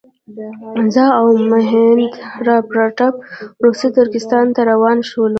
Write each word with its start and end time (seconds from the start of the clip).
زه 0.93 1.05
او 1.19 1.27
مهیندراپراتاپ 1.51 3.15
روسي 3.63 3.89
ترکستان 3.97 4.45
ته 4.55 4.61
روان 4.71 4.97
شولو. 5.09 5.29